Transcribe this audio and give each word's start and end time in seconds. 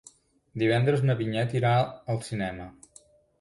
Divendres 0.61 1.03
na 1.09 1.15
Vinyet 1.19 1.53
irà 1.59 1.75
al 2.15 2.19
cinema. 2.31 2.67